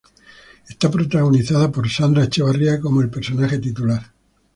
Está 0.67 0.89
protagonizada 0.89 1.71
por 1.71 1.87
Sandra 1.87 2.23
Echeverría 2.23 2.81
como 2.81 3.01
el 3.03 3.11
personaje 3.11 3.59
titular. 3.59 4.11